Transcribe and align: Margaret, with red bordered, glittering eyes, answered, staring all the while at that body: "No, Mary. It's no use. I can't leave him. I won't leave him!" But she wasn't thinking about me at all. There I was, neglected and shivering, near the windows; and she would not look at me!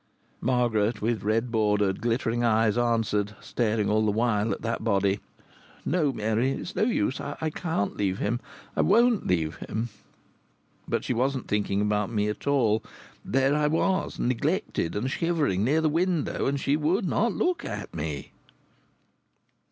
Margaret, 0.41 0.99
with 0.99 1.21
red 1.21 1.51
bordered, 1.51 2.01
glittering 2.01 2.43
eyes, 2.43 2.75
answered, 2.75 3.35
staring 3.39 3.87
all 3.87 4.03
the 4.03 4.09
while 4.11 4.51
at 4.51 4.63
that 4.63 4.83
body: 4.83 5.19
"No, 5.85 6.11
Mary. 6.11 6.49
It's 6.49 6.75
no 6.75 6.85
use. 6.85 7.21
I 7.21 7.51
can't 7.51 7.95
leave 7.97 8.17
him. 8.17 8.39
I 8.75 8.81
won't 8.81 9.27
leave 9.27 9.57
him!" 9.57 9.89
But 10.87 11.03
she 11.03 11.13
wasn't 11.13 11.47
thinking 11.47 11.81
about 11.81 12.09
me 12.11 12.27
at 12.29 12.47
all. 12.47 12.81
There 13.23 13.53
I 13.53 13.67
was, 13.67 14.17
neglected 14.17 14.95
and 14.95 15.07
shivering, 15.11 15.63
near 15.63 15.81
the 15.81 15.87
windows; 15.87 16.49
and 16.49 16.59
she 16.59 16.75
would 16.75 17.05
not 17.07 17.33
look 17.33 17.63
at 17.63 17.93
me! 17.93 18.31